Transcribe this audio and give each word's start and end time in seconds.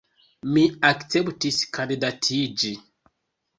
Mi 0.55 0.63
akceptis 0.91 1.61
kandidatiĝi. 1.79 2.75